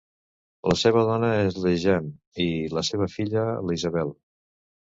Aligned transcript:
La 0.71 0.77
seva 0.83 1.03
dona 1.09 1.29
és 1.41 1.59
la 1.67 1.75
Jean 1.85 2.09
i 2.47 2.49
la 2.79 2.85
seva 2.89 3.11
filla 3.19 3.47
la 3.69 3.79
Isabel. 3.79 4.13